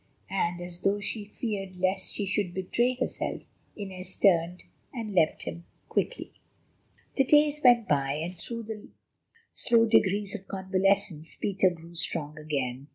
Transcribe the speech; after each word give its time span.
And 0.31 0.59
as 0.61 0.79
though 0.81 0.99
she 0.99 1.25
feared 1.25 1.75
lest 1.77 2.15
she 2.15 2.25
should 2.25 2.55
betray 2.55 2.95
herself, 2.95 3.43
Inez 3.77 4.15
turned 4.15 4.63
and 4.91 5.13
left 5.13 5.43
him 5.43 5.63
quickly. 5.89 6.31
The 7.17 7.23
days 7.23 7.61
went 7.63 7.87
by, 7.87 8.13
and 8.13 8.35
through 8.35 8.63
the 8.63 8.87
slow 9.53 9.85
degrees 9.85 10.33
of 10.33 10.47
convalescence 10.47 11.35
Peter 11.35 11.69
grew 11.69 11.93
strong 11.95 12.39
again. 12.39 12.87